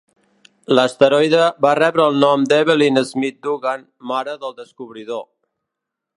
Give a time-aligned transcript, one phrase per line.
[0.77, 5.27] L'asteroide va rebre el nom d'Evelyn Smith Dugan, mare del descobridor.